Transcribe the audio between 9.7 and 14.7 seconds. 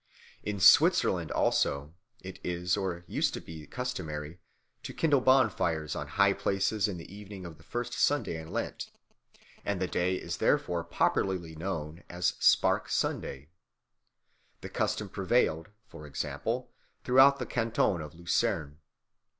the day is therefore popularly known as Spark Sunday. The